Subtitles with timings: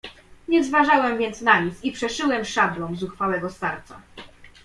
[0.47, 4.01] "Nie zważałem więc na nic i przeszyłem szablą zuchwałego starca."